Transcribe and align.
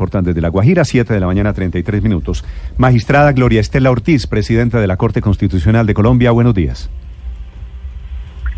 reportan 0.00 0.24
desde 0.24 0.40
La 0.40 0.48
Guajira, 0.48 0.86
7 0.86 1.12
de 1.12 1.20
la 1.20 1.26
mañana, 1.26 1.52
33 1.52 2.02
minutos. 2.02 2.42
Magistrada 2.78 3.32
Gloria 3.32 3.60
Estela 3.60 3.90
Ortiz, 3.90 4.26
presidenta 4.26 4.80
de 4.80 4.86
la 4.86 4.96
Corte 4.96 5.20
Constitucional 5.20 5.84
de 5.84 5.92
Colombia, 5.92 6.30
buenos 6.30 6.54
días. 6.54 6.88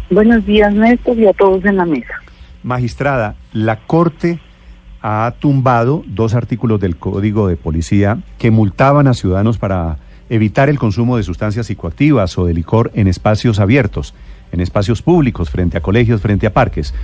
Buenos 0.08 0.46
días, 0.46 0.72
Néstor, 0.72 1.18
y 1.18 1.26
a 1.26 1.32
todos 1.32 1.64
en 1.64 1.78
la 1.78 1.84
mesa. 1.84 2.14
Magistrada, 2.62 3.34
la 3.52 3.80
Corte 3.80 4.38
ha 5.00 5.34
tumbado 5.40 6.04
dos 6.06 6.34
artículos 6.34 6.78
del 6.78 6.96
Código 6.96 7.48
de 7.48 7.56
Policía 7.56 8.18
que 8.38 8.52
multaban 8.52 9.08
a 9.08 9.14
ciudadanos 9.14 9.58
para 9.58 9.96
evitar 10.30 10.68
el 10.68 10.78
consumo 10.78 11.16
de 11.16 11.24
sustancias 11.24 11.66
psicoactivas 11.66 12.38
o 12.38 12.46
de 12.46 12.54
licor 12.54 12.92
en 12.94 13.08
espacios 13.08 13.58
abiertos, 13.58 14.14
en 14.52 14.60
espacios 14.60 15.02
públicos, 15.02 15.50
frente 15.50 15.76
a 15.76 15.80
colegios, 15.80 16.20
frente 16.20 16.46
a 16.46 16.52
parques. 16.52 16.94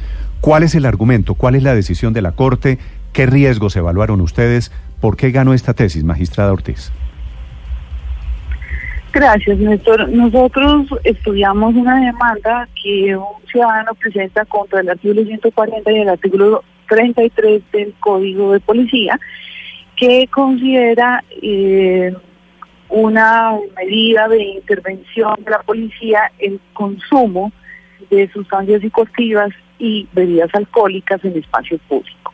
¿Cuál 0.40 0.62
es 0.62 0.76
el 0.76 0.86
argumento? 0.86 1.34
¿Cuál 1.34 1.56
es 1.56 1.64
la 1.64 1.74
decisión 1.74 2.12
de 2.12 2.22
la 2.22 2.30
Corte? 2.32 2.78
¿Qué 3.12 3.26
riesgos 3.26 3.76
evaluaron 3.76 4.20
ustedes? 4.20 4.72
¿Por 5.00 5.16
qué 5.16 5.30
ganó 5.30 5.54
esta 5.54 5.74
tesis, 5.74 6.04
magistrada 6.04 6.52
Ortiz? 6.52 6.92
Gracias, 9.12 9.58
Néstor. 9.58 10.08
Nosotros 10.10 10.86
estudiamos 11.02 11.74
una 11.74 11.98
demanda 12.00 12.68
que 12.80 13.16
un 13.16 13.42
ciudadano 13.50 13.94
presenta 13.94 14.44
contra 14.44 14.80
el 14.80 14.90
artículo 14.90 15.24
140 15.24 15.90
y 15.92 16.00
el 16.00 16.08
artículo 16.08 16.62
33 16.88 17.62
del 17.72 17.94
Código 18.00 18.52
de 18.52 18.60
Policía, 18.60 19.18
que 19.96 20.28
considera 20.28 21.24
eh, 21.42 22.14
una 22.88 23.52
medida 23.76 24.28
de 24.28 24.42
intervención 24.42 25.34
de 25.44 25.50
la 25.50 25.62
policía 25.62 26.30
el 26.38 26.60
consumo 26.72 27.52
de 28.10 28.30
sustancias 28.30 28.80
psicoactivas 28.80 29.50
y 29.78 30.08
bebidas 30.12 30.50
alcohólicas 30.54 31.24
en 31.24 31.38
espacio 31.38 31.78
público. 31.88 32.27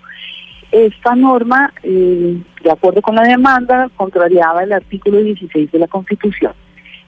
Esta 0.75 1.15
norma, 1.15 1.73
eh, 1.85 2.37
de 2.65 2.71
acuerdo 2.71 3.01
con 3.01 3.15
la 3.15 3.23
demanda, 3.23 3.89
contrariaba 3.95 4.65
el 4.65 4.73
artículo 4.73 5.23
16 5.23 5.71
de 5.71 5.79
la 5.79 5.87
Constitución. 5.87 6.53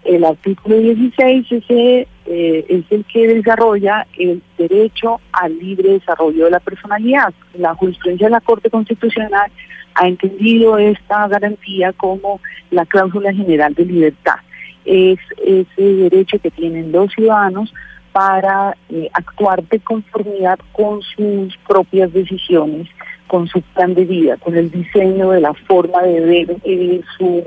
El 0.04 0.24
artículo 0.24 0.78
16 0.78 1.50
ese, 1.50 2.06
eh, 2.26 2.64
es 2.68 2.84
el 2.90 3.04
que 3.06 3.26
desarrolla 3.26 4.06
el 4.16 4.40
derecho 4.56 5.20
al 5.32 5.58
libre 5.58 5.94
desarrollo 5.94 6.44
de 6.44 6.52
la 6.52 6.60
personalidad. 6.60 7.34
La 7.58 7.74
jurisprudencia 7.74 8.28
de 8.28 8.30
la 8.30 8.40
Corte 8.40 8.70
Constitucional 8.70 9.50
ha 9.94 10.06
entendido 10.06 10.78
esta 10.78 11.26
garantía 11.26 11.92
como 11.92 12.40
la 12.70 12.86
cláusula 12.86 13.32
general 13.32 13.74
de 13.74 13.84
libertad. 13.84 14.36
Es 14.84 15.18
ese 15.44 15.66
derecho 15.82 16.38
que 16.38 16.52
tienen 16.52 16.92
los 16.92 17.10
ciudadanos 17.12 17.74
para 18.12 18.76
eh, 18.90 19.10
actuar 19.12 19.64
de 19.64 19.80
conformidad 19.80 20.60
con 20.70 21.02
sus 21.02 21.56
propias 21.66 22.12
decisiones, 22.12 22.88
con 23.26 23.48
su 23.48 23.60
plan 23.62 23.94
de 23.94 24.04
vida, 24.04 24.36
con 24.36 24.56
el 24.56 24.70
diseño 24.70 25.30
de 25.30 25.40
la 25.40 25.54
forma 25.54 26.02
de 26.02 26.20
ver 26.20 26.56
eh, 26.64 27.00
su, 27.16 27.44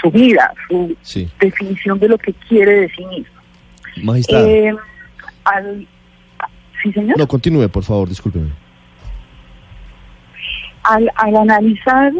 su, 0.00 0.10
vida, 0.10 0.52
su 0.68 0.96
definición 1.40 1.98
de 1.98 2.08
lo 2.08 2.18
que 2.18 2.32
quiere 2.48 2.82
definir. 2.82 3.26
Eh, 4.28 4.74
¿Sí, 6.82 6.92
señor? 6.92 7.18
No, 7.18 7.26
continúe, 7.26 7.68
por 7.68 7.82
favor, 7.82 8.08
discúlpeme. 8.08 8.50
Al, 10.84 11.10
al 11.16 11.36
analizar 11.36 12.12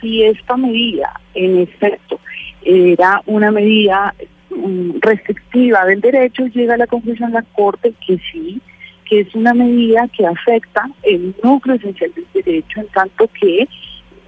si 0.00 0.22
esta 0.22 0.56
medida, 0.56 1.20
en 1.34 1.58
efecto, 1.58 2.18
era 2.62 3.20
una 3.26 3.50
medida 3.50 4.14
Mm, 4.56 5.00
restrictiva 5.00 5.84
del 5.84 6.00
derecho, 6.00 6.46
llega 6.46 6.74
a 6.74 6.78
la 6.78 6.86
conclusión 6.86 7.32
la 7.32 7.42
Corte 7.42 7.92
que 8.06 8.18
sí, 8.30 8.60
que 9.08 9.20
es 9.20 9.34
una 9.34 9.54
medida 9.54 10.08
que 10.08 10.26
afecta 10.26 10.88
el 11.02 11.34
núcleo 11.42 11.76
esencial 11.76 12.12
del 12.14 12.26
derecho, 12.44 12.80
en 12.80 12.88
tanto 12.88 13.28
que 13.40 13.68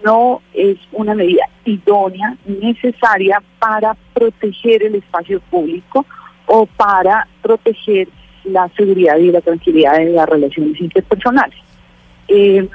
no 0.05 0.43
es 0.53 0.77
una 0.93 1.15
medida 1.15 1.49
idónea, 1.65 2.37
necesaria 2.47 3.43
para 3.59 3.97
proteger 4.15 4.83
el 4.85 4.97
espacio 4.97 5.41
público 5.41 6.07
o 6.47 6.67
para 6.67 7.27
proteger 7.43 8.09
la 8.45 8.69
seguridad 8.77 9.17
y 9.17 9.33
la 9.33 9.41
tranquilidad 9.41 9.99
de 9.99 10.11
las 10.11 10.29
relaciones 10.29 10.81
interpersonales. 10.81 11.59
Eh, 12.29 12.69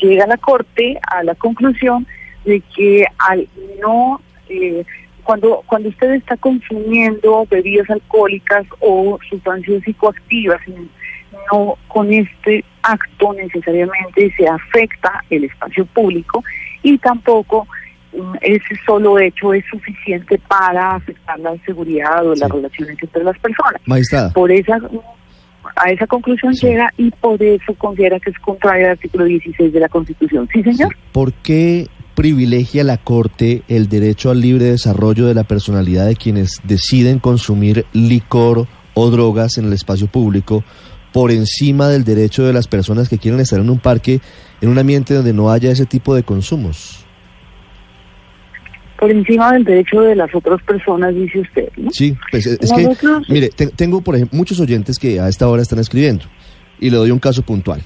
llega 0.00 0.26
la 0.26 0.36
Corte 0.36 0.98
a 1.02 1.22
la 1.22 1.34
conclusión 1.34 2.06
de 2.44 2.62
que 2.74 3.04
al 3.18 3.46
no 3.82 4.20
eh, 4.48 4.84
cuando, 5.24 5.62
cuando 5.66 5.90
usted 5.90 6.12
está 6.12 6.38
consumiendo 6.38 7.46
bebidas 7.50 7.90
alcohólicas 7.90 8.66
o 8.80 9.18
sustancias 9.28 9.82
psicoactivas, 9.84 10.60
no 11.52 11.76
con 11.88 12.12
este 12.12 12.64
acto 12.82 13.32
necesariamente 13.34 14.32
se 14.36 14.48
afecta 14.48 15.22
el 15.30 15.44
espacio 15.44 15.86
público 15.86 16.42
y 16.82 16.98
tampoco 16.98 17.66
mm, 18.12 18.34
ese 18.40 18.74
solo 18.86 19.18
hecho 19.18 19.52
es 19.52 19.64
suficiente 19.70 20.38
para 20.48 20.96
afectar 20.96 21.38
la 21.40 21.56
seguridad 21.64 22.26
o 22.26 22.34
las 22.34 22.50
relaciones 22.50 22.96
entre 23.02 23.24
las 23.24 23.38
personas. 23.38 24.32
Por 24.32 24.50
esa 24.50 24.78
a 25.76 25.90
esa 25.90 26.06
conclusión 26.06 26.54
llega 26.54 26.90
y 26.96 27.10
por 27.10 27.42
eso 27.42 27.74
considera 27.74 28.18
que 28.20 28.30
es 28.30 28.38
contrario 28.38 28.86
al 28.86 28.92
artículo 28.92 29.24
16 29.24 29.72
de 29.72 29.80
la 29.80 29.88
Constitución. 29.88 30.48
¿Sí, 30.52 30.62
señor? 30.62 30.96
¿Por 31.12 31.32
qué 31.34 31.88
privilegia 32.14 32.84
la 32.84 32.96
Corte 32.96 33.62
el 33.68 33.88
derecho 33.88 34.30
al 34.30 34.40
libre 34.40 34.64
desarrollo 34.64 35.26
de 35.26 35.34
la 35.34 35.44
personalidad 35.44 36.06
de 36.06 36.16
quienes 36.16 36.60
deciden 36.64 37.18
consumir 37.18 37.86
licor 37.92 38.66
o 38.94 39.10
drogas 39.10 39.58
en 39.58 39.66
el 39.66 39.72
espacio 39.72 40.08
público 40.08 40.64
por 41.12 41.30
encima 41.30 41.88
del 41.88 42.04
derecho 42.04 42.44
de 42.44 42.52
las 42.52 42.68
personas 42.68 43.08
que 43.08 43.18
quieren 43.18 43.40
estar 43.40 43.60
en 43.60 43.70
un 43.70 43.78
parque, 43.78 44.20
en 44.60 44.68
un 44.68 44.78
ambiente 44.78 45.14
donde 45.14 45.32
no 45.32 45.50
haya 45.50 45.70
ese 45.70 45.86
tipo 45.86 46.14
de 46.14 46.22
consumos? 46.22 47.04
Por 48.98 49.10
encima 49.10 49.52
del 49.52 49.64
derecho 49.64 50.00
de 50.00 50.16
las 50.16 50.34
otras 50.34 50.60
personas, 50.62 51.14
dice 51.14 51.40
usted. 51.40 51.68
¿no? 51.76 51.90
Sí, 51.92 52.16
pues 52.30 52.46
es 52.46 52.72
que, 52.72 52.88
mire, 53.28 53.50
tengo 53.50 54.00
por 54.00 54.16
ejemplo 54.16 54.36
muchos 54.36 54.58
oyentes 54.58 54.98
que 54.98 55.20
a 55.20 55.28
esta 55.28 55.48
hora 55.48 55.62
están 55.62 55.78
escribiendo 55.78 56.24
y 56.80 56.90
le 56.90 56.96
doy 56.96 57.10
un 57.10 57.20
caso 57.20 57.42
puntual. 57.42 57.82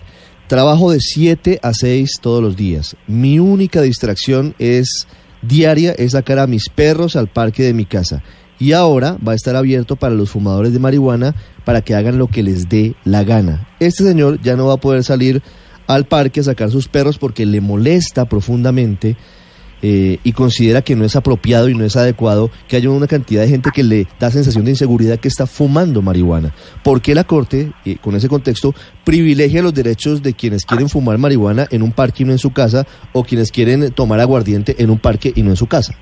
Trabajo 0.48 0.90
de 0.90 1.00
7 1.00 1.60
a 1.62 1.72
6 1.72 2.18
todos 2.20 2.42
los 2.42 2.56
días. 2.56 2.96
Mi 3.06 3.38
única 3.38 3.82
distracción 3.82 4.54
es 4.58 5.06
diaria, 5.42 5.92
es 5.92 6.12
sacar 6.12 6.38
a 6.38 6.46
mis 6.46 6.68
perros 6.68 7.16
al 7.16 7.28
parque 7.28 7.62
de 7.62 7.74
mi 7.74 7.84
casa. 7.84 8.22
Y 8.62 8.74
ahora 8.74 9.18
va 9.26 9.32
a 9.32 9.34
estar 9.34 9.56
abierto 9.56 9.96
para 9.96 10.14
los 10.14 10.30
fumadores 10.30 10.72
de 10.72 10.78
marihuana 10.78 11.34
para 11.64 11.80
que 11.80 11.96
hagan 11.96 12.16
lo 12.16 12.28
que 12.28 12.44
les 12.44 12.68
dé 12.68 12.94
la 13.02 13.24
gana. 13.24 13.66
Este 13.80 14.04
señor 14.04 14.40
ya 14.40 14.54
no 14.54 14.66
va 14.66 14.74
a 14.74 14.76
poder 14.76 15.02
salir 15.02 15.42
al 15.88 16.04
parque 16.04 16.38
a 16.38 16.44
sacar 16.44 16.70
sus 16.70 16.86
perros 16.86 17.18
porque 17.18 17.44
le 17.44 17.60
molesta 17.60 18.26
profundamente 18.26 19.16
eh, 19.82 20.18
y 20.22 20.30
considera 20.30 20.82
que 20.82 20.94
no 20.94 21.04
es 21.04 21.16
apropiado 21.16 21.68
y 21.70 21.74
no 21.74 21.84
es 21.84 21.96
adecuado 21.96 22.52
que 22.68 22.76
haya 22.76 22.88
una 22.88 23.08
cantidad 23.08 23.42
de 23.42 23.48
gente 23.48 23.70
que 23.74 23.82
le 23.82 24.06
da 24.20 24.30
sensación 24.30 24.64
de 24.64 24.70
inseguridad 24.70 25.18
que 25.18 25.26
está 25.26 25.48
fumando 25.48 26.00
marihuana. 26.00 26.54
¿Por 26.84 27.02
qué 27.02 27.16
la 27.16 27.24
Corte, 27.24 27.72
eh, 27.84 27.96
con 28.00 28.14
ese 28.14 28.28
contexto, 28.28 28.76
privilegia 29.02 29.60
los 29.60 29.74
derechos 29.74 30.22
de 30.22 30.34
quienes 30.34 30.64
quieren 30.64 30.88
fumar 30.88 31.18
marihuana 31.18 31.66
en 31.72 31.82
un 31.82 31.90
parque 31.90 32.22
y 32.22 32.26
no 32.26 32.32
en 32.32 32.38
su 32.38 32.52
casa 32.52 32.86
o 33.12 33.24
quienes 33.24 33.50
quieren 33.50 33.90
tomar 33.90 34.20
aguardiente 34.20 34.76
en 34.78 34.90
un 34.90 35.00
parque 35.00 35.32
y 35.34 35.42
no 35.42 35.50
en 35.50 35.56
su 35.56 35.66
casa? 35.66 35.96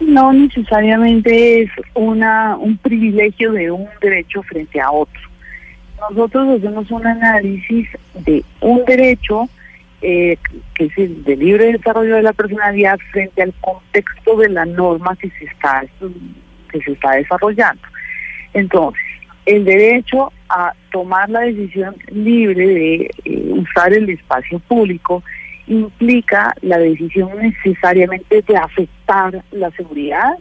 No 0.00 0.32
necesariamente 0.32 1.62
es 1.62 1.70
una, 1.94 2.56
un 2.56 2.76
privilegio 2.76 3.52
de 3.52 3.70
un 3.70 3.88
derecho 4.00 4.42
frente 4.42 4.80
a 4.80 4.90
otro. 4.90 5.20
Nosotros 6.10 6.58
hacemos 6.58 6.90
un 6.90 7.06
análisis 7.06 7.88
de 8.14 8.44
un 8.60 8.84
derecho 8.84 9.48
eh, 10.02 10.36
que 10.74 10.84
es 10.84 10.98
el 10.98 11.24
de 11.24 11.36
libre 11.36 11.72
desarrollo 11.72 12.16
de 12.16 12.22
la 12.22 12.34
personalidad 12.34 12.98
frente 13.10 13.42
al 13.42 13.54
contexto 13.60 14.36
de 14.36 14.50
la 14.50 14.66
norma 14.66 15.16
que 15.16 15.30
se 15.30 15.46
está 15.46 15.84
que 16.70 16.80
se 16.82 16.92
está 16.92 17.12
desarrollando. 17.12 17.82
Entonces, 18.52 19.02
el 19.46 19.64
derecho 19.64 20.32
a 20.48 20.74
tomar 20.92 21.30
la 21.30 21.40
decisión 21.40 21.96
libre 22.10 22.66
de 22.66 23.10
eh, 23.24 23.52
usar 23.52 23.92
el 23.92 24.10
espacio 24.10 24.58
público 24.60 25.22
implica 25.66 26.54
la 26.62 26.78
decisión 26.78 27.30
necesariamente 27.40 28.42
de 28.42 28.56
afectar 28.56 29.42
la 29.52 29.70
seguridad, 29.72 30.36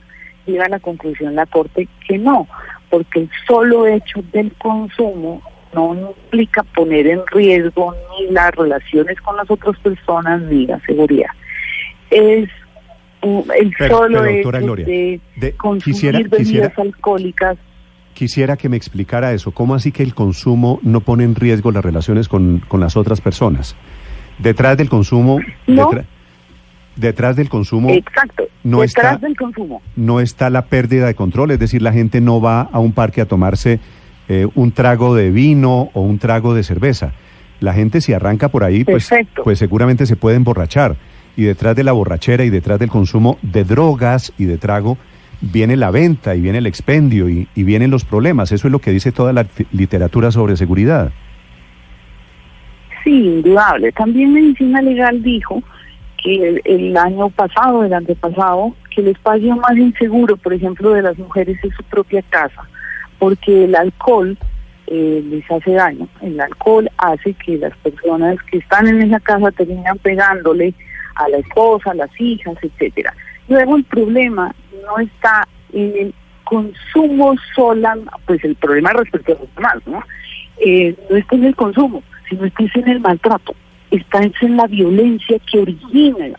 llega 0.46 0.66
a 0.66 0.70
la 0.70 0.80
conclusión 0.80 1.36
la 1.36 1.46
Corte 1.46 1.88
que 2.08 2.18
no, 2.18 2.48
porque 2.90 3.22
el 3.22 3.30
solo 3.48 3.88
hecho 3.88 4.24
del 4.32 4.54
consumo 4.54 5.42
no 5.74 5.96
implica 5.96 6.64
poner 6.64 7.08
en 7.08 7.22
riesgo 7.28 7.94
ni 8.12 8.32
las 8.32 8.52
relaciones 8.56 9.20
con 9.22 9.36
las 9.36 9.50
otras 9.50 9.78
personas 9.80 10.42
ni 10.44 10.66
la 10.66 10.80
seguridad. 10.82 11.30
Es 12.10 12.50
el 13.22 13.74
solo 13.90 14.24
hecho 14.26 14.52
de, 14.52 15.20
consumir 15.58 16.30
bebidas 16.30 16.78
alcohólicas. 16.78 17.58
Quisiera 18.14 18.56
que 18.56 18.70
me 18.70 18.78
explicara 18.78 19.34
eso. 19.34 19.52
¿Cómo 19.52 19.76
así 19.76 19.92
que 19.92 20.04
el 20.04 20.14
consumo 20.14 20.80
no 20.84 21.02
pone 21.02 21.24
en 21.26 21.36
riesgo 21.36 21.72
las 21.72 21.84
relaciones 21.84 22.30
con, 22.30 22.60
con 22.60 22.80
las 22.80 22.96
otras 22.96 23.20
personas? 23.20 23.76
Detrás 24.40 24.78
del 24.78 24.90
consumo... 24.90 25.40
detrás 26.96 27.36
del 27.36 27.50
consumo 27.50 27.90
exacto 27.90 28.46
no 28.64 28.80
detrás 28.80 29.16
está 29.16 29.28
del 29.28 29.36
consumo 29.36 29.82
no 29.98 30.22
está 30.22 30.50
la 30.50 30.68
pérdida 30.68 31.08
de 31.08 31.14
control 31.14 31.52
es 31.52 31.60
decir 31.60 31.82
la 31.82 31.92
gente 31.92 32.22
no 32.22 32.40
va 32.40 32.62
a 32.62 32.80
un 32.80 32.94
parque 32.94 33.20
a 33.20 33.26
tomarse 33.26 33.82
eh, 34.28 34.48
un 34.56 34.72
trago 34.72 35.14
de 35.14 35.30
vino 35.30 35.92
o 35.94 36.02
un 36.02 36.18
trago 36.18 36.56
de 36.56 36.64
cerveza. 36.64 37.14
La 37.60 37.74
gente 37.74 38.02
si 38.02 38.12
arranca 38.14 38.50
por 38.50 38.64
ahí, 38.64 38.84
pues, 38.84 39.10
pues 39.44 39.60
seguramente 39.60 40.08
se 40.08 40.16
puede 40.16 40.36
emborrachar. 40.36 40.96
Y 41.38 41.44
detrás 41.44 41.76
de 41.76 41.84
la 41.84 41.92
borrachera 41.92 42.44
y 42.44 42.50
detrás 42.50 42.80
del 42.80 42.90
consumo 42.90 43.38
de 43.44 43.64
drogas 43.64 44.34
y 44.38 44.46
de 44.46 44.58
trago, 44.58 44.98
viene 45.42 45.76
la 45.76 45.92
venta 45.92 46.36
y 46.36 46.42
viene 46.42 46.58
el 46.58 46.66
expendio 46.66 47.30
y, 47.30 47.48
vienen 47.56 47.92
los 47.92 48.04
problemas. 48.04 48.52
Eso 48.52 48.68
es 48.68 48.72
lo 48.72 48.80
que 48.80 48.92
dice 48.92 49.12
toda 49.12 49.32
la 49.32 49.46
literatura 49.72 50.32
sobre 50.32 50.58
seguridad. 50.58 51.12
Sí, 53.06 53.12
indudable. 53.12 53.92
También 53.92 54.34
Medicina 54.34 54.82
Legal 54.82 55.22
dijo 55.22 55.62
que 56.22 56.60
el, 56.66 56.98
año 56.98 57.30
pasado, 57.30 57.84
el 57.84 57.94
antepasado, 57.94 58.76
que 58.90 59.02
el 59.02 59.10
espacio 59.10 59.56
más 59.58 59.78
inseguro, 59.78 60.36
por 60.38 60.54
ejemplo, 60.54 60.90
de 60.90 61.04
las 61.04 61.18
mujeres 61.20 61.58
es 61.64 61.74
su 61.76 61.84
propia 61.84 62.24
casa, 62.24 62.68
porque 63.20 63.66
el 63.66 63.76
alcohol 63.76 64.36
eh, 64.88 65.24
les 65.24 65.50
hace 65.52 65.74
daño. 65.74 66.08
El 66.22 66.42
alcohol 66.42 66.90
hace 66.98 67.34
que 67.34 67.60
las 67.60 67.78
personas 67.78 68.38
que 68.50 68.58
están 68.58 68.88
en 68.88 69.04
esa 69.04 69.20
casa 69.20 69.52
terminan 69.52 70.00
pegándole 70.00 70.74
a 71.14 71.30
la 71.30 71.38
esposa, 71.38 71.92
a 71.92 71.96
las 71.96 72.10
hijas, 72.20 72.58
etcétera. 72.60 73.14
Luego 73.48 73.76
el 73.76 73.84
problema 73.84 74.54
no 74.84 74.98
está 74.98 75.48
en 75.74 75.94
el 75.96 76.14
consumo 76.44 77.36
sola, 77.56 77.96
pues 78.26 78.44
el 78.44 78.56
problema 78.56 78.94
respecto 78.94 79.34
a 79.34 79.40
los 79.42 79.56
demás, 79.56 79.76
¿no? 79.86 80.04
Eh, 80.58 80.96
no 81.10 81.18
está 81.18 81.36
en 81.36 81.44
el 81.44 81.56
consumo, 81.56 82.02
sino 82.30 82.46
está 82.46 82.64
en 82.76 82.88
el 82.88 83.00
maltrato, 83.00 83.56
está 83.92 84.22
en 84.24 84.58
la 84.58 84.68
violencia 84.68 85.38
que 85.52 85.60
origina 85.60 86.38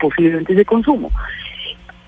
posiblemente 0.00 0.52
ese 0.52 0.64
consumo. 0.64 1.10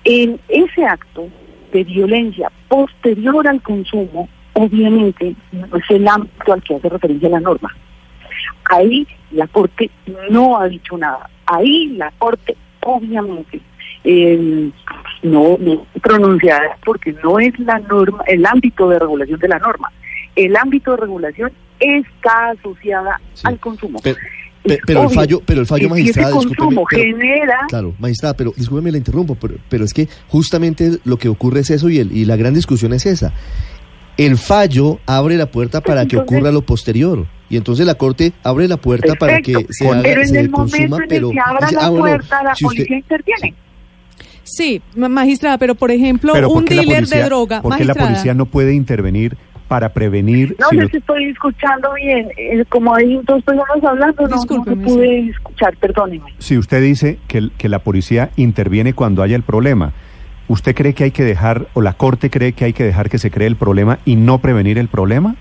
En 0.03 0.39
ese 0.49 0.85
acto 0.85 1.27
de 1.71 1.83
violencia 1.83 2.51
posterior 2.67 3.47
al 3.47 3.61
consumo, 3.61 4.29
obviamente 4.53 5.35
no 5.51 5.77
es 5.77 5.89
el 5.89 6.07
ámbito 6.07 6.53
al 6.53 6.63
que 6.63 6.75
hace 6.75 6.89
referencia 6.89 7.29
la 7.29 7.39
norma. 7.39 7.75
Ahí 8.65 9.07
la 9.31 9.47
Corte 9.47 9.89
no 10.29 10.57
ha 10.57 10.67
dicho 10.67 10.97
nada. 10.97 11.29
Ahí 11.45 11.87
la 11.97 12.11
Corte 12.17 12.55
obviamente 12.81 13.61
eh, 14.03 14.69
no, 15.23 15.57
no 15.59 15.87
pronunciada 16.01 16.77
porque 16.85 17.13
no 17.23 17.39
es 17.39 17.57
la 17.59 17.79
norma, 17.79 18.23
el 18.27 18.45
ámbito 18.45 18.89
de 18.89 18.99
regulación 18.99 19.39
de 19.39 19.47
la 19.47 19.59
norma. 19.59 19.91
El 20.35 20.55
ámbito 20.55 20.91
de 20.91 20.97
regulación 20.97 21.51
está 21.79 22.51
asociada 22.51 23.19
al 23.43 23.59
consumo. 23.59 23.99
Pero, 24.85 25.03
el 25.03 25.09
fallo, 25.09 25.41
pero 25.45 25.61
el 25.61 25.67
fallo 25.67 25.89
magistrada, 25.89 26.31
consumo 26.31 26.85
genera... 26.85 27.65
Claro, 27.67 27.93
magistrada, 27.99 28.35
pero 28.35 28.51
discúlpeme, 28.55 28.91
la 28.91 28.97
interrumpo, 28.97 29.35
pero, 29.35 29.55
pero 29.69 29.85
es 29.85 29.93
que 29.93 30.07
justamente 30.27 30.97
lo 31.03 31.17
que 31.17 31.29
ocurre 31.29 31.59
es 31.59 31.69
eso 31.69 31.89
y, 31.89 31.99
el, 31.99 32.11
y 32.11 32.25
la 32.25 32.35
gran 32.35 32.53
discusión 32.53 32.93
es 32.93 33.05
esa. 33.05 33.31
El 34.17 34.37
fallo 34.37 34.99
abre 35.05 35.37
la 35.37 35.51
puerta 35.51 35.81
para 35.81 36.05
que 36.05 36.17
ocurra 36.17 36.51
lo 36.51 36.63
posterior. 36.63 37.27
Y 37.49 37.57
entonces 37.57 37.85
la 37.85 37.95
Corte 37.95 38.33
abre 38.43 38.67
la 38.67 38.77
puerta 38.77 39.13
para 39.15 39.39
que 39.41 39.67
se 39.69 39.87
haga, 39.87 40.01
pero 40.01 40.23
en 40.23 40.35
el 40.35 40.49
momento 40.49 40.97
en 40.97 41.11
el 41.11 41.31
que 41.31 41.39
abra 41.39 41.71
la 41.71 41.85
ah, 41.85 41.91
puerta, 41.91 42.43
la 42.43 42.55
policía 42.59 42.97
interviene. 42.97 43.53
Sí, 44.43 44.81
magistrada, 44.95 45.57
pero 45.57 45.75
por 45.75 45.91
ejemplo, 45.91 46.33
un 46.49 46.65
dealer 46.65 47.07
de 47.07 47.23
droga. 47.23 47.61
¿Por 47.61 47.77
qué 47.77 47.85
la 47.85 47.93
policía 47.93 48.33
no 48.33 48.45
puede 48.45 48.73
intervenir 48.73 49.37
para 49.67 49.89
prevenir? 49.89 50.55
No, 50.59 50.69
si 50.69 50.97
estoy 50.97 51.25
escuchando 51.25 51.93
bien. 51.93 52.29
Eh, 52.37 52.63
como 52.69 52.93
hay 52.93 53.19
dos 53.23 53.43
personas 53.43 53.83
hablando, 53.83 54.27
no, 54.27 54.35
no 54.37 54.63
pude 54.83 55.29
escuchar, 55.29 55.75
perdóneme. 55.77 56.33
Si 56.39 56.57
usted 56.57 56.81
dice 56.81 57.19
que, 57.27 57.49
que 57.57 57.69
la 57.69 57.79
policía 57.79 58.29
interviene 58.35 58.93
cuando 58.93 59.23
haya 59.23 59.35
el 59.35 59.43
problema, 59.43 59.93
¿usted 60.47 60.75
cree 60.75 60.93
que 60.93 61.05
hay 61.05 61.11
que 61.11 61.23
dejar, 61.23 61.67
o 61.73 61.81
la 61.81 61.93
Corte 61.93 62.29
cree 62.29 62.53
que 62.53 62.65
hay 62.65 62.73
que 62.73 62.83
dejar 62.83 63.09
que 63.09 63.17
se 63.17 63.31
cree 63.31 63.47
el 63.47 63.55
problema 63.55 63.99
y 64.05 64.15
no 64.15 64.39
prevenir 64.39 64.77
el 64.77 64.87
problema? 64.87 65.35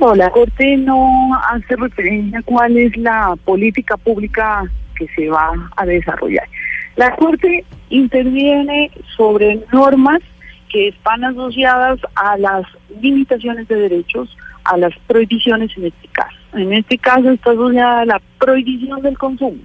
No, 0.00 0.14
la 0.14 0.30
Corte 0.30 0.76
no 0.76 1.34
hace 1.50 1.76
referencia 1.76 2.40
a 2.40 2.42
cuál 2.42 2.76
es 2.76 2.96
la 2.96 3.34
política 3.44 3.96
pública 3.96 4.64
que 4.94 5.06
se 5.14 5.28
va 5.28 5.52
a 5.76 5.86
desarrollar. 5.86 6.46
La 6.96 7.14
Corte 7.16 7.64
interviene 7.90 8.90
sobre 9.16 9.60
normas 9.72 10.20
que 10.68 10.88
están 10.88 11.24
asociadas 11.24 12.00
a 12.14 12.36
las 12.38 12.66
limitaciones 13.00 13.68
de 13.68 13.76
derechos, 13.76 14.36
a 14.64 14.76
las 14.76 14.92
prohibiciones 15.06 15.70
en 15.76 15.86
este 15.86 16.08
caso. 16.08 16.36
En 16.54 16.72
este 16.72 16.98
caso 16.98 17.30
está 17.30 17.52
asociada 17.52 18.00
a 18.00 18.04
la 18.06 18.22
prohibición 18.38 19.02
del 19.02 19.18
consumo. 19.18 19.62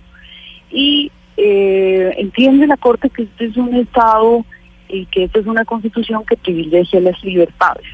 Y 0.69 1.11
eh, 1.37 2.13
entiende 2.17 2.67
la 2.67 2.77
Corte 2.77 3.09
que 3.09 3.23
este 3.23 3.45
es 3.45 3.57
un 3.57 3.75
Estado 3.75 4.45
y 4.89 5.05
que 5.05 5.23
esta 5.23 5.39
es 5.39 5.45
una 5.45 5.65
constitución 5.65 6.23
que 6.25 6.37
privilegia 6.37 6.99
las 6.99 7.21
libertades, 7.23 7.85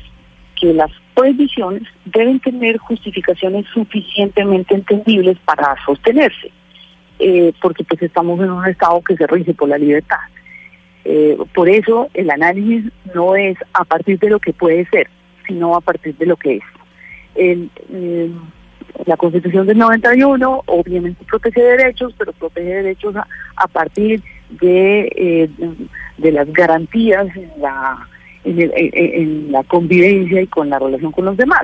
que 0.59 0.74
las 0.74 0.92
prohibiciones 1.13 1.83
deben 2.06 2.39
tener 2.39 2.77
justificaciones 2.77 3.65
suficientemente 3.74 4.75
entendibles 4.75 5.38
para 5.45 5.75
sostenerse. 5.86 6.51
Eh, 7.19 7.51
porque 7.62 7.83
pues 7.83 8.01
estamos 8.04 8.39
en 8.39 8.51
un 8.51 8.65
estado 8.68 9.01
que 9.01 9.18
se 9.18 9.25
rige 9.25 9.54
por 9.54 9.69
la 9.69 9.77
libertad. 9.77 10.19
Eh, 11.09 11.38
por 11.56 11.69
eso 11.69 12.09
el 12.13 12.30
análisis 12.30 12.92
no 13.15 13.38
es 13.38 13.57
a 13.71 13.86
partir 13.86 14.19
de 14.19 14.30
lo 14.30 14.39
que 14.39 14.51
puede 14.51 14.86
ser, 14.89 15.07
sino 15.48 15.74
a 15.74 15.80
partir 15.80 16.18
de 16.18 16.25
lo 16.25 16.36
que 16.36 16.57
es. 16.57 16.63
El, 17.33 17.69
la 19.06 19.15
Constitución 19.15 19.65
del 19.68 19.77
91 19.77 20.63
obviamente 20.65 21.24
protege 21.24 21.62
derechos, 21.62 22.13
pero 22.18 22.33
protege 22.33 22.68
derechos 22.68 23.15
a, 23.15 23.68
partir 23.69 24.21
de, 24.50 25.09
eh, 25.15 25.50
de 26.18 26.31
las 26.33 26.51
garantías 26.51 27.33
en 27.38 27.51
la, 27.62 28.06
en, 28.44 28.69
en, 28.75 29.51
la 29.54 29.63
convivencia 29.63 30.42
y 30.42 30.48
con 30.48 30.69
la 30.69 30.77
relación 30.77 31.13
con 31.13 31.24
los 31.24 31.38
demás. 31.38 31.63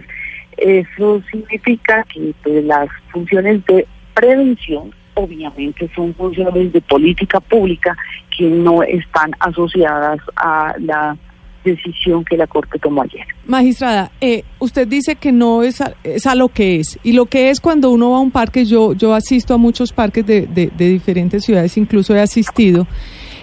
Eso 0.55 1.21
significa 1.29 2.05
que 2.13 2.33
pues, 2.43 2.63
las 2.63 2.87
funciones 3.11 3.65
de 3.65 3.85
prevención 4.13 4.91
obviamente 5.15 5.89
son 5.95 6.13
funciones 6.15 6.73
de 6.73 6.81
política 6.81 7.39
pública 7.39 7.95
que 8.35 8.45
no 8.45 8.83
están 8.83 9.31
asociadas 9.39 10.19
a 10.35 10.73
la 10.79 11.17
decisión 11.63 12.25
que 12.25 12.37
la 12.37 12.47
Corte 12.47 12.77
tomó 12.79 13.03
ayer. 13.03 13.25
Magistrada, 13.45 14.11
eh, 14.19 14.43
usted 14.59 14.87
dice 14.87 15.15
que 15.15 15.31
no 15.31 15.63
es 15.63 15.81
a, 15.81 15.93
es 16.03 16.25
lo 16.35 16.49
que 16.49 16.79
es, 16.79 16.99
y 17.03 17.13
lo 17.13 17.25
que 17.25 17.49
es 17.49 17.61
cuando 17.61 17.89
uno 17.89 18.11
va 18.11 18.17
a 18.17 18.21
un 18.21 18.31
parque, 18.31 18.65
yo, 18.65 18.93
yo 18.93 19.13
asisto 19.13 19.53
a 19.53 19.57
muchos 19.57 19.93
parques 19.93 20.25
de, 20.25 20.41
de, 20.47 20.71
de 20.75 20.89
diferentes 20.89 21.45
ciudades, 21.45 21.77
incluso 21.77 22.13
he 22.15 22.19
asistido, 22.19 22.87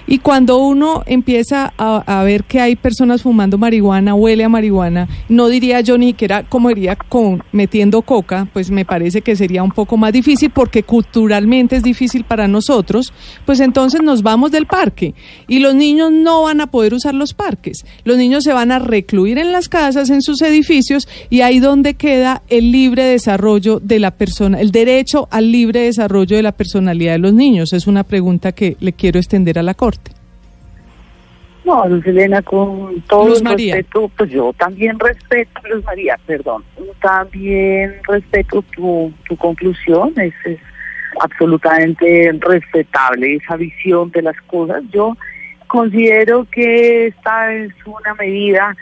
y 0.07 0.19
cuando 0.19 0.59
uno 0.59 1.03
empieza 1.07 1.73
a, 1.77 2.23
ver 2.25 2.45
que 2.45 2.61
hay 2.61 2.77
personas 2.77 3.23
fumando 3.23 3.59
marihuana, 3.59 4.15
huele 4.15 4.45
a 4.45 4.49
marihuana, 4.49 5.09
no 5.29 5.49
diría 5.49 5.81
yo 5.81 5.97
ni 5.97 6.13
que 6.13 6.25
era 6.27 6.43
como 6.43 6.69
diría 6.69 6.97
con 6.97 7.43
metiendo 7.53 8.03
coca, 8.03 8.49
pues 8.53 8.71
me 8.71 8.85
parece 8.85 9.23
que 9.23 9.37
sería 9.37 9.63
un 9.63 9.71
poco 9.71 9.97
más 9.97 10.13
difícil 10.13 10.51
porque 10.51 10.83
culturalmente 10.83 11.77
es 11.77 11.83
difícil 11.83 12.25
para 12.25 12.49
nosotros, 12.49 13.13
pues 13.47 13.61
entonces 13.61 14.03
nos 14.03 14.23
vamos 14.23 14.51
del 14.51 14.67
parque 14.67 15.15
y 15.49 15.61
los 15.61 15.75
niños 15.75 16.13
no 16.13 16.43
van 16.43 16.61
a 16.61 16.69
poder 16.69 16.95
usar 16.95 17.15
los 17.15 17.35
parques. 17.35 17.85
Los 18.05 18.17
niños 18.17 18.45
se 18.45 18.53
van 18.53 18.73
a 18.73 18.79
recluir 18.79 19.39
en 19.39 19.53
las 19.53 19.69
casas, 19.69 20.11
en 20.11 20.23
sus 20.23 20.43
edificios 20.43 21.09
y 21.29 21.41
ahí 21.41 21.61
donde 21.61 21.95
queda 21.95 22.43
el 22.49 22.73
libre 22.73 23.05
desarrollo 23.05 23.81
de 23.81 23.99
la 23.99 24.11
persona, 24.13 24.61
el 24.61 24.71
derecho 24.71 25.29
al 25.31 25.53
libre 25.53 25.83
desarrollo 25.83 26.37
de 26.37 26.43
la 26.43 26.53
personalidad 26.53 27.13
de 27.13 27.19
los 27.19 27.35
niños. 27.35 27.73
Es 27.73 27.87
una 27.87 28.05
pregunta 28.05 28.53
que 28.53 28.77
le 28.81 28.93
quiero 28.93 29.19
extender 29.19 29.59
a 29.59 29.63
la 29.63 29.75
Corte. 29.75 30.00
No, 31.71 31.87
Luz 31.87 32.05
Elena, 32.05 32.43
con 32.43 33.01
todo 33.03 33.37
el 33.37 33.45
respeto, 33.45 34.11
pues 34.17 34.29
yo 34.29 34.53
también 34.55 34.99
respeto, 34.99 35.61
Luz 35.73 35.85
María, 35.85 36.19
perdón, 36.27 36.65
también 37.01 37.95
respeto 38.09 38.61
tu, 38.75 39.13
tu 39.29 39.37
conclusión, 39.37 40.13
es, 40.17 40.35
es 40.47 40.59
absolutamente 41.21 42.37
respetable 42.41 43.37
esa 43.37 43.55
visión 43.55 44.11
de 44.11 44.23
las 44.23 44.35
cosas. 44.49 44.83
Yo 44.91 45.17
considero 45.69 46.45
que 46.51 47.07
esta 47.07 47.55
es 47.55 47.73
una 47.87 48.15
medida 48.15 48.77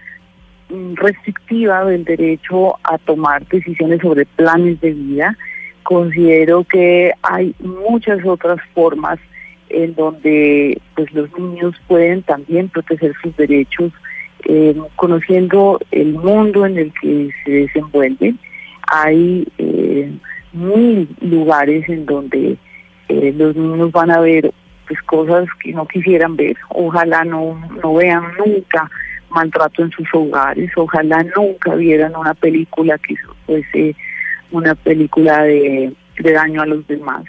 mm, 0.71 0.95
restrictiva 0.95 1.85
del 1.85 2.07
derecho 2.07 2.79
a 2.85 2.97
tomar 2.97 3.47
decisiones 3.49 4.01
sobre 4.01 4.25
planes 4.25 4.81
de 4.81 4.95
vida. 4.95 5.37
Considero 5.83 6.65
que 6.65 7.13
hay 7.21 7.55
muchas 7.59 8.25
otras 8.25 8.61
formas 8.73 9.19
en 9.71 9.95
donde 9.95 10.81
pues 10.95 11.13
los 11.13 11.31
niños 11.39 11.75
pueden 11.87 12.23
también 12.23 12.69
proteger 12.69 13.15
sus 13.23 13.37
derechos, 13.37 13.93
eh, 14.45 14.77
conociendo 14.97 15.81
el 15.91 16.15
mundo 16.15 16.67
en 16.67 16.79
el 16.79 16.93
que 17.01 17.31
se 17.45 17.51
desenvuelven. 17.51 18.39
Hay 18.91 19.47
eh, 19.59 20.13
mil 20.53 21.09
lugares 21.21 21.89
en 21.89 22.07
donde 22.07 22.57
eh, 23.09 23.35
los 23.37 23.55
niños 23.57 23.93
van 23.93 24.11
a 24.11 24.21
ver 24.21 24.53
pues 24.87 25.03
cosas 25.03 25.47
que 25.63 25.73
no 25.73 25.87
quisieran 25.87 26.37
ver. 26.37 26.57
Ojalá 26.71 27.25
no, 27.25 27.61
no 27.83 27.95
vean 27.95 28.25
nunca 28.39 28.91
maltrato 29.31 29.83
en 29.83 29.91
sus 29.91 30.09
hogares, 30.15 30.71
ojalá 30.75 31.23
nunca 31.37 31.75
vieran 31.75 32.17
una 32.17 32.33
película 32.33 32.97
que 32.97 33.15
fuese 33.45 33.95
una 34.51 34.75
película 34.75 35.43
de 35.43 35.93
daño 36.17 36.63
a 36.63 36.67
los 36.67 36.87
demás. 36.89 37.25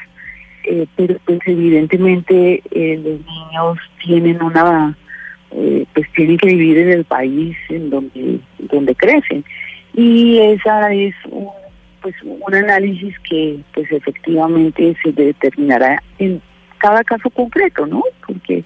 Eh, 0.65 0.85
pero 0.95 1.17
pues 1.25 1.39
evidentemente 1.45 2.61
eh, 2.71 2.95
los 2.97 3.19
niños 3.25 3.77
tienen 4.03 4.41
una, 4.41 4.95
eh, 5.51 5.85
pues 5.93 6.07
tienen 6.15 6.37
que 6.37 6.47
vivir 6.47 6.77
en 6.77 6.89
el 6.89 7.05
país 7.05 7.55
en 7.69 7.89
donde, 7.89 8.39
donde 8.59 8.95
crecen. 8.95 9.43
Y 9.93 10.37
esa 10.39 10.93
es 10.93 11.15
pues 12.01 12.15
un 12.23 12.53
análisis 12.53 13.13
que 13.29 13.59
pues 13.73 13.91
efectivamente 13.91 14.95
se 15.03 15.11
determinará 15.11 16.01
en 16.17 16.41
cada 16.77 17.03
caso 17.03 17.29
concreto, 17.29 17.85
¿no? 17.85 18.03
Porque 18.25 18.63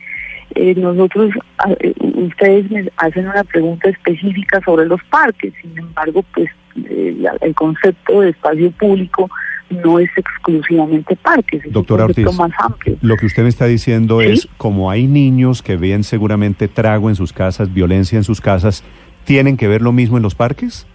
eh, 0.56 0.76
nosotros, 0.76 1.32
eh, 1.80 1.94
ustedes 2.00 2.70
me 2.70 2.88
hacen 2.98 3.28
una 3.28 3.44
pregunta 3.44 3.90
específica 3.90 4.62
sobre 4.64 4.86
los 4.86 5.04
parques, 5.06 5.54
sin 5.62 5.78
embargo, 5.78 6.24
pues 6.34 6.50
eh, 6.90 7.16
el 7.42 7.56
concepto 7.56 8.22
de 8.22 8.30
espacio 8.30 8.72
público 8.72 9.30
no 9.70 10.00
es 10.00 10.10
exclusivamente 10.16 11.16
parques, 11.16 11.66
es 11.66 11.72
Doctora 11.72 12.06
un 12.06 12.12
Ortiz, 12.12 12.26
más 12.38 12.52
amplio. 12.60 12.98
Lo 13.02 13.18
que 13.18 13.26
usted 13.26 13.44
me 13.44 13.50
está 13.50 13.66
diciendo 13.66 14.22
¿Sí? 14.22 14.28
es, 14.28 14.48
como 14.58 14.92
hay 14.92 15.08
niños 15.08 15.62
que 15.62 15.78
ven 15.78 16.04
seguramente 16.04 16.68
trago 16.68 17.10
en 17.10 17.16
sus 17.16 17.34
casas, 17.34 17.74
violencia 17.74 18.18
en 18.18 18.24
sus 18.24 18.42
casas, 18.42 18.84
¿tienen 19.24 19.58
que 19.58 19.68
ver 19.68 19.82
lo 19.82 19.92
mismo 19.92 20.18
en 20.18 20.24
los 20.24 20.36
parques? 20.36 20.86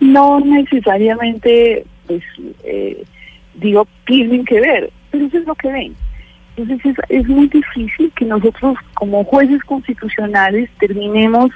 No 0.00 0.40
necesariamente, 0.40 1.84
pues, 2.06 2.22
eh, 2.64 3.04
digo, 3.54 3.86
tienen 4.06 4.44
que 4.44 4.60
ver, 4.60 4.90
pero 5.10 5.26
eso 5.26 5.38
es 5.38 5.46
lo 5.46 5.54
que 5.54 5.72
ven. 5.72 5.96
Entonces 6.56 6.86
es, 6.86 6.96
es 7.08 7.26
muy 7.26 7.48
difícil 7.48 8.12
que 8.14 8.24
nosotros 8.24 8.76
como 8.94 9.24
jueces 9.24 9.62
constitucionales 9.64 10.70
terminemos 10.78 11.50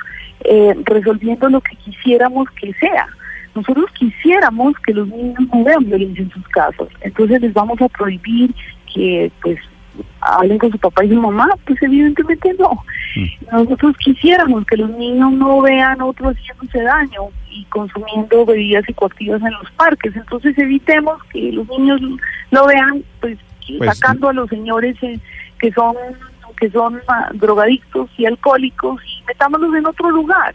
eh, 0.44 0.74
resolviendo 0.84 1.48
lo 1.48 1.60
que 1.60 1.76
quisiéramos 1.76 2.48
que 2.60 2.72
sea. 2.74 3.06
Nosotros 3.54 3.86
quisiéramos 3.98 4.74
que 4.80 4.94
los 4.94 5.08
niños 5.08 5.40
no 5.52 5.64
vean 5.64 5.84
violencia 5.84 6.22
en 6.22 6.30
sus 6.30 6.46
casas, 6.48 6.88
entonces 7.00 7.40
les 7.40 7.52
vamos 7.52 7.80
a 7.80 7.88
prohibir 7.88 8.54
que 8.92 9.30
pues 9.42 9.58
hablen 10.20 10.58
con 10.58 10.70
su 10.70 10.78
papá 10.78 11.04
y 11.04 11.08
su 11.08 11.20
mamá, 11.20 11.48
pues 11.66 11.82
evidentemente 11.82 12.54
no. 12.58 12.84
Nosotros 13.50 13.96
quisiéramos 13.98 14.64
que 14.66 14.76
los 14.76 14.90
niños 14.90 15.32
no 15.32 15.60
vean 15.62 16.00
otros 16.00 16.36
haciéndose 16.36 16.82
daño 16.82 17.22
y 17.50 17.64
consumiendo 17.66 18.46
bebidas 18.46 18.84
psicoactivas 18.84 19.42
en 19.42 19.52
los 19.52 19.70
parques, 19.72 20.14
entonces 20.14 20.56
evitemos 20.58 21.22
que 21.32 21.52
los 21.52 21.68
niños 21.68 22.00
lo 22.50 22.66
vean 22.66 23.02
pues, 23.20 23.38
Pues, 23.78 23.98
sacando 23.98 24.28
a 24.28 24.32
los 24.32 24.48
señores 24.48 24.96
eh, 25.02 25.18
que 25.58 25.72
son 25.72 25.96
que 26.58 26.70
son 26.70 27.00
ah, 27.08 27.30
drogadictos 27.34 28.10
y 28.16 28.26
alcohólicos 28.26 29.00
y 29.04 29.24
metámoslos 29.26 29.74
en 29.76 29.86
otro 29.86 30.10
lugar. 30.10 30.54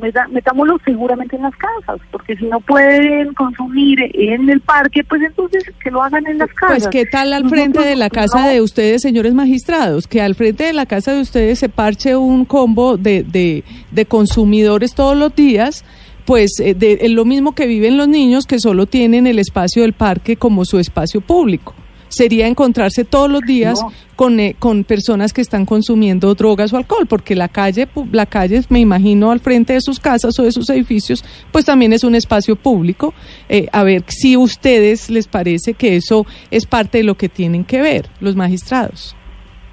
Meta- 0.00 0.28
metámoslos 0.28 0.80
seguramente 0.84 1.36
en 1.36 1.42
las 1.42 1.54
casas, 1.56 2.00
porque 2.10 2.36
si 2.36 2.46
no 2.46 2.60
pueden 2.60 3.34
consumir 3.34 3.98
en 4.14 4.48
el 4.48 4.60
parque, 4.60 5.04
pues 5.04 5.22
entonces 5.22 5.64
que 5.82 5.90
lo 5.90 6.02
hagan 6.02 6.26
en 6.26 6.38
las 6.38 6.48
casas. 6.54 6.68
Pues 6.78 6.88
qué 6.88 7.06
tal 7.06 7.32
al 7.32 7.48
frente 7.48 7.80
de 7.82 7.96
la 7.96 8.10
casa 8.10 8.42
no- 8.42 8.48
de 8.48 8.60
ustedes, 8.60 9.02
señores 9.02 9.34
magistrados, 9.34 10.06
que 10.06 10.20
al 10.22 10.34
frente 10.34 10.64
de 10.64 10.72
la 10.72 10.86
casa 10.86 11.12
de 11.12 11.20
ustedes 11.20 11.58
se 11.58 11.68
parche 11.68 12.16
un 12.16 12.44
combo 12.44 12.96
de, 12.96 13.22
de, 13.22 13.64
de 13.90 14.06
consumidores 14.06 14.94
todos 14.94 15.16
los 15.16 15.34
días, 15.34 15.84
pues 16.24 16.60
eh, 16.60 16.74
de, 16.74 16.98
es 17.02 17.10
lo 17.10 17.24
mismo 17.24 17.54
que 17.54 17.66
viven 17.66 17.96
los 17.96 18.06
niños 18.08 18.46
que 18.46 18.58
solo 18.60 18.86
tienen 18.86 19.26
el 19.26 19.38
espacio 19.38 19.82
del 19.82 19.92
parque 19.92 20.36
como 20.36 20.64
su 20.64 20.78
espacio 20.78 21.20
público. 21.20 21.74
Sería 22.10 22.46
encontrarse 22.46 23.04
todos 23.04 23.30
los 23.30 23.40
días 23.42 23.80
No. 23.80 23.92
con, 24.16 24.38
eh, 24.40 24.54
con 24.58 24.84
personas 24.84 25.32
que 25.32 25.40
están 25.40 25.64
consumiendo 25.64 26.34
drogas 26.34 26.72
o 26.72 26.76
alcohol, 26.76 27.06
porque 27.06 27.34
la 27.34 27.48
calle, 27.48 27.88
la 28.12 28.26
calle, 28.26 28.60
me 28.68 28.80
imagino, 28.80 29.30
al 29.30 29.40
frente 29.40 29.72
de 29.72 29.80
sus 29.80 29.98
casas 29.98 30.38
o 30.38 30.42
de 30.42 30.52
sus 30.52 30.68
edificios, 30.70 31.24
pues 31.52 31.64
también 31.64 31.92
es 31.92 32.04
un 32.04 32.14
espacio 32.14 32.56
público. 32.56 33.14
Eh, 33.48 33.68
a 33.72 33.82
ver 33.84 34.02
si 34.08 34.34
a 34.34 34.38
ustedes 34.40 35.08
les 35.08 35.26
parece 35.28 35.72
que 35.74 35.96
eso 35.96 36.26
es 36.50 36.66
parte 36.66 36.98
de 36.98 37.04
lo 37.04 37.14
que 37.14 37.28
tienen 37.30 37.64
que 37.64 37.80
ver 37.80 38.08
los 38.20 38.36
magistrados. 38.36 39.16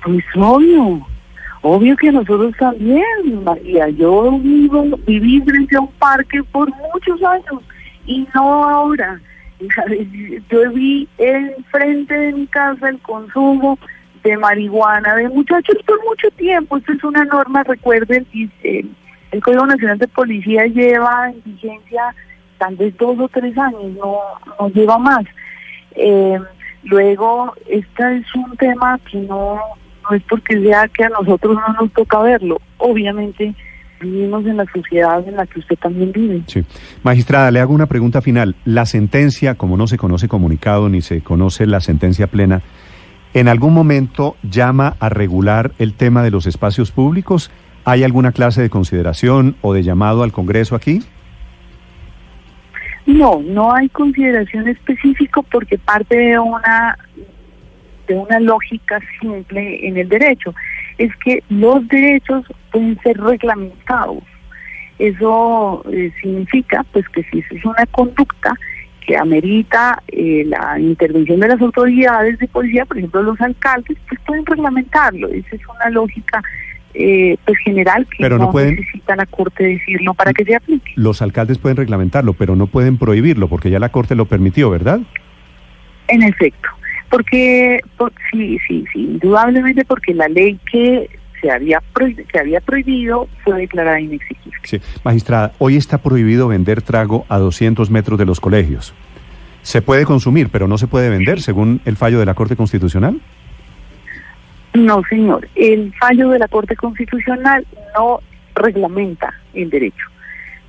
Pues 0.03 0.23
obvio, 0.35 1.05
obvio 1.63 1.97
que 1.97 2.11
nosotros 2.11 2.53
también, 2.59 3.03
María. 3.43 3.89
Yo 3.89 4.37
vivo, 4.39 4.85
viví 5.05 5.41
frente 5.41 5.75
a 5.75 5.81
un 5.81 5.91
parque 5.99 6.41
por 6.51 6.69
muchos 6.69 7.21
años 7.23 7.63
y 8.05 8.25
no 8.33 8.63
ahora. 8.63 9.19
Yo 10.49 10.71
vi 10.71 11.07
enfrente 11.17 12.13
de 12.13 12.33
mi 12.33 12.47
casa 12.47 12.89
el 12.89 12.99
consumo 12.99 13.79
de 14.23 14.37
marihuana 14.37 15.15
de 15.15 15.29
muchachos 15.29 15.77
por 15.85 16.03
mucho 16.03 16.29
tiempo. 16.31 16.77
Esto 16.77 16.93
es 16.93 17.03
una 17.03 17.25
norma, 17.25 17.63
recuerden, 17.63 18.27
y, 18.33 18.49
eh, 18.63 18.85
el 19.31 19.41
Código 19.41 19.65
Nacional 19.65 19.97
de 19.97 20.07
Policía 20.07 20.65
lleva 20.67 21.29
en 21.29 21.41
vigencia 21.43 22.15
tal 22.57 22.75
vez 22.75 22.95
dos 22.97 23.19
o 23.19 23.27
tres 23.27 23.57
años, 23.57 23.83
no, 23.93 24.19
no 24.59 24.69
lleva 24.69 24.97
más. 24.97 25.25
Eh, 25.95 26.39
luego, 26.83 27.53
este 27.67 28.17
es 28.17 28.35
un 28.35 28.55
tema 28.57 28.99
que 29.09 29.17
no, 29.17 29.59
no 30.09 30.15
es 30.15 30.23
porque 30.23 30.59
sea 30.61 30.87
que 30.87 31.03
a 31.03 31.09
nosotros 31.09 31.55
no 31.55 31.73
nos 31.81 31.93
toca 31.93 32.19
verlo. 32.19 32.59
Obviamente, 32.77 33.53
vivimos 33.99 34.45
en 34.45 34.57
la 34.57 34.65
sociedad 34.73 35.27
en 35.27 35.35
la 35.35 35.45
que 35.45 35.59
usted 35.59 35.77
también 35.77 36.11
vive. 36.11 36.43
Sí. 36.47 36.63
Magistrada, 37.03 37.51
le 37.51 37.59
hago 37.59 37.73
una 37.73 37.87
pregunta 37.87 38.21
final. 38.21 38.55
La 38.65 38.85
sentencia, 38.85 39.55
como 39.55 39.77
no 39.77 39.87
se 39.87 39.97
conoce 39.97 40.27
comunicado 40.27 40.89
ni 40.89 41.01
se 41.01 41.21
conoce 41.21 41.65
la 41.65 41.81
sentencia 41.81 42.27
plena, 42.27 42.61
¿en 43.33 43.47
algún 43.47 43.73
momento 43.73 44.35
llama 44.43 44.95
a 44.99 45.09
regular 45.09 45.71
el 45.79 45.93
tema 45.93 46.23
de 46.23 46.31
los 46.31 46.45
espacios 46.47 46.91
públicos? 46.91 47.51
¿Hay 47.85 48.03
alguna 48.03 48.31
clase 48.31 48.61
de 48.61 48.69
consideración 48.69 49.55
o 49.61 49.73
de 49.73 49.83
llamado 49.83 50.23
al 50.23 50.31
Congreso 50.31 50.75
aquí? 50.75 51.01
No, 53.05 53.41
no 53.41 53.73
hay 53.73 53.87
consideración 53.87 54.67
específica 54.67 55.41
porque 55.41 55.77
parte 55.77 56.17
de 56.17 56.39
una 56.39 56.97
de 58.07 58.15
una 58.15 58.39
lógica 58.39 58.99
simple 59.19 59.87
en 59.87 59.97
el 59.97 60.09
derecho 60.09 60.53
es 60.97 61.15
que 61.17 61.43
los 61.49 61.87
derechos 61.87 62.45
pueden 62.71 62.97
ser 63.03 63.17
reglamentados. 63.17 64.23
Eso 64.99 65.83
eh, 65.91 66.11
significa 66.21 66.83
pues 66.91 67.07
que 67.09 67.23
si 67.31 67.43
es 67.51 67.65
una 67.65 67.85
conducta 67.91 68.53
que 69.05 69.15
amerita 69.15 70.01
eh, 70.07 70.43
la 70.47 70.79
intervención 70.79 71.39
de 71.39 71.47
las 71.49 71.61
autoridades 71.61 72.39
de 72.39 72.47
policía, 72.47 72.85
por 72.85 72.97
ejemplo 72.97 73.21
los 73.23 73.39
alcaldes, 73.39 73.97
pues 74.07 74.19
pueden 74.25 74.45
reglamentarlo. 74.45 75.27
Esa 75.29 75.55
es 75.55 75.61
una 75.67 75.89
lógica 75.91 76.41
eh, 76.93 77.37
pues 77.45 77.57
general 77.59 78.05
que 78.07 78.17
Pero 78.23 78.37
no 78.39 78.49
pueden- 78.51 78.75
necesita 78.75 79.15
la 79.15 79.25
Corte 79.27 79.63
decirlo 79.65 80.13
para 80.15 80.33
que 80.33 80.43
se 80.43 80.55
aplique. 80.55 80.91
Los 80.95 81.21
alcaldes 81.21 81.59
pueden 81.59 81.77
reglamentarlo, 81.77 82.33
pero 82.33 82.55
no 82.55 82.65
pueden 82.67 82.97
prohibirlo 82.97 83.47
porque 83.47 83.69
ya 83.69 83.77
la 83.79 83.89
Corte 83.89 84.15
lo 84.15 84.25
permitió, 84.25 84.69
¿verdad? 84.71 84.99
En 86.07 86.23
efecto, 86.23 86.67
porque 87.09 87.79
por- 87.97 88.13
sí, 88.31 88.57
sí, 88.67 88.85
sí, 88.93 88.99
indudablemente 88.99 89.85
porque 89.85 90.13
la 90.13 90.27
ley 90.27 90.59
que 90.71 91.09
se 91.41 91.51
había 91.51 91.81
que 92.31 92.39
había 92.39 92.59
prohibido 92.61 93.27
fue 93.43 93.59
declarada 93.59 93.99
inexigible. 93.99 94.57
Sí. 94.63 94.81
Magistrada, 95.03 95.53
hoy 95.59 95.77
está 95.77 95.99
prohibido 95.99 96.47
vender 96.47 96.81
trago 96.81 97.25
a 97.29 97.37
200 97.37 97.89
metros 97.91 98.17
de 98.19 98.25
los 98.25 98.39
colegios. 98.39 98.93
Se 99.61 99.81
puede 99.81 100.05
consumir, 100.05 100.49
pero 100.49 100.67
no 100.67 100.77
se 100.77 100.87
puede 100.87 101.09
vender, 101.09 101.41
según 101.41 101.81
el 101.85 101.95
fallo 101.97 102.19
de 102.19 102.25
la 102.25 102.33
Corte 102.33 102.55
Constitucional. 102.55 103.19
No, 104.73 105.01
señor, 105.09 105.47
el 105.55 105.93
fallo 105.99 106.29
de 106.29 106.39
la 106.39 106.47
Corte 106.47 106.75
Constitucional 106.75 107.65
no 107.97 108.19
reglamenta 108.55 109.33
el 109.53 109.69
derecho. 109.69 110.05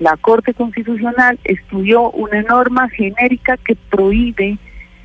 La 0.00 0.16
Corte 0.16 0.54
Constitucional 0.54 1.38
estudió 1.45 2.11
una 2.11 2.42
norma 2.42 2.88
genérica 2.90 3.57
que 3.59 3.76
prohíbe 3.90 4.57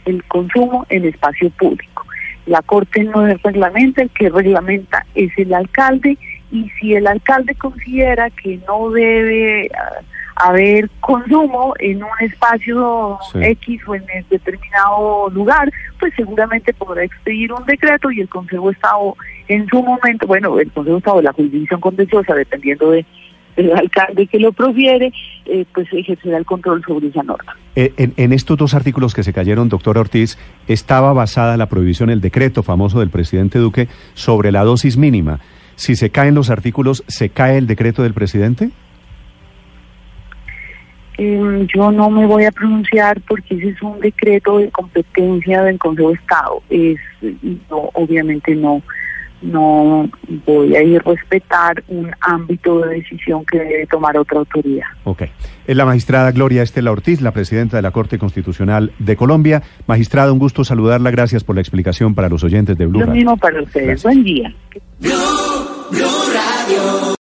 el 0.05 0.24
consumo 0.25 0.86
en 0.89 1.05
espacio 1.05 1.50
público. 1.51 2.05
La 2.45 2.62
Corte 2.62 3.03
no 3.03 3.25
es 3.25 3.41
reglamenta, 3.41 4.01
el 4.01 4.10
que 4.10 4.29
reglamenta 4.29 5.05
es 5.15 5.31
el 5.38 5.53
alcalde 5.53 6.17
y 6.51 6.69
si 6.79 6.93
el 6.93 7.07
alcalde 7.07 7.55
considera 7.55 8.29
que 8.29 8.60
no 8.67 8.91
debe 8.91 9.69
ah, 9.74 10.01
haber 10.36 10.89
consumo 11.00 11.74
en 11.79 12.03
un 12.03 12.10
espacio 12.19 13.17
Sí. 13.31 13.39
X 13.43 13.81
o 13.88 13.95
en 13.95 14.03
el 14.13 14.25
determinado 14.29 15.29
lugar, 15.29 15.72
pues 16.00 16.13
seguramente 16.15 16.74
podrá 16.74 17.03
expedir 17.03 17.53
un 17.53 17.65
decreto 17.65 18.12
y 18.12 18.22
el 18.22 18.29
Consejo 18.29 18.67
de 18.67 18.74
Estado 18.74 19.15
en 19.48 19.67
su 19.67 19.81
momento, 19.81 20.27
bueno, 20.27 20.60
el 20.60 20.72
Consejo 20.72 20.95
de 20.95 21.00
Estado 21.00 21.17
de 21.17 21.24
la 21.24 21.33
jurisdicción 21.33 21.79
contenciosa, 21.81 22.33
dependiendo 22.33 22.91
de 22.91 23.05
del 23.55 23.72
alcalde 23.74 24.27
que 24.27 24.39
lo 24.39 24.51
profiere, 24.51 25.12
eh, 25.45 25.65
pues 25.74 25.88
ejercerá 25.91 26.38
el 26.38 26.45
control 26.45 26.83
sobre 26.86 27.07
esa 27.07 27.24
norma. 27.24 27.55
Eh, 27.75 27.93
en, 27.98 28.13
en 28.17 28.33
estos 28.33 28.57
dos 28.57 28.74
artículos 28.74 29.13
que 29.13 29.24
se 29.24 29.33
cayeron, 29.33 29.69
doctor 29.69 29.98
Ortiz, 29.98 30.38
estaba 30.67 31.13
basada 31.13 31.57
la 31.57 31.67
prohibición, 31.67 32.10
el 32.10 32.22
decreto 32.22 32.63
famoso 32.63 33.00
del 33.00 33.10
presidente 33.10 33.60
Duque 33.60 33.88
sobre 34.13 34.51
la 34.51 34.63
dosis 34.63 34.98
mínima. 34.98 35.39
Si 35.75 35.95
se 35.95 36.10
caen 36.10 36.36
los 36.36 36.50
artículos, 36.50 37.03
¿se 37.07 37.29
cae 37.29 37.57
el 37.57 37.67
decreto 37.67 38.03
del 38.03 38.13
presidente? 38.13 38.69
Eh, 41.17 41.67
yo 41.74 41.91
no 41.91 42.10
me 42.10 42.25
voy 42.25 42.45
a 42.45 42.51
pronunciar 42.51 43.22
porque 43.22 43.55
ese 43.55 43.69
es 43.69 43.81
un 43.81 44.00
decreto 44.00 44.57
de 44.57 44.69
competencia 44.72 45.62
del 45.63 45.77
Consejo 45.77 46.10
de 46.10 46.15
Estado. 46.15 46.63
Es, 46.69 46.98
no, 47.69 47.89
obviamente 47.93 48.55
no, 48.55 48.81
no 49.43 50.09
voy 50.45 50.75
a 50.75 50.81
ir 50.81 51.01
a 51.05 51.09
respetar 51.09 51.83
un 51.88 52.12
ámbito 52.21 52.79
de 52.79 52.95
decisión 52.95 53.45
que 53.45 53.59
debe 53.59 53.85
tomar 53.88 54.17
otra 54.17 54.39
autoridad. 54.39 54.88
Ok. 55.03 55.23
Es 55.67 55.75
la 55.75 55.85
magistrada 55.85 56.31
Gloria 56.31 56.63
Estela 56.63 56.91
Ortiz, 56.91 57.21
la 57.21 57.31
presidenta 57.31 57.77
de 57.77 57.83
la 57.83 57.91
Corte 57.91 58.17
Constitucional 58.17 58.91
de 59.00 59.15
Colombia. 59.15 59.62
Magistrada, 59.88 60.31
un 60.31 60.39
gusto 60.39 60.63
saludarla. 60.63 61.12
Gracias 61.12 61.43
por 61.43 61.55
la 61.55 61.62
explicación 61.62 62.15
para 62.15 62.29
los 62.29 62.43
oyentes 62.43 62.77
de 62.77 62.85
Blue 62.85 63.00
Lo 63.00 63.05
Radio. 63.05 63.15
mismo 63.15 63.38
para 63.38 63.62
ustedes. 63.62 64.03
Gracias. 64.03 64.03
Buen 64.03 64.23
día. 64.23 64.53